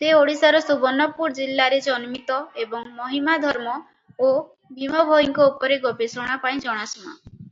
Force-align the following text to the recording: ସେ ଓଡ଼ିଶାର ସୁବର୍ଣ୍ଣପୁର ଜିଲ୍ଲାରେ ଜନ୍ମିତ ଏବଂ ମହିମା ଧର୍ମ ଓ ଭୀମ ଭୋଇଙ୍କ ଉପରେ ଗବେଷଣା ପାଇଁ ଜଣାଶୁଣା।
ସେ 0.00 0.08
ଓଡ଼ିଶାର 0.14 0.58
ସୁବର୍ଣ୍ଣପୁର 0.64 1.36
ଜିଲ୍ଲାରେ 1.38 1.78
ଜନ୍ମିତ 1.86 2.36
ଏବଂ 2.64 2.84
ମହିମା 2.98 3.36
ଧର୍ମ 3.44 3.76
ଓ 4.26 4.34
ଭୀମ 4.82 5.06
ଭୋଇଙ୍କ 5.12 5.48
ଉପରେ 5.54 5.80
ଗବେଷଣା 5.86 6.38
ପାଇଁ 6.44 6.62
ଜଣାଶୁଣା। 6.68 7.16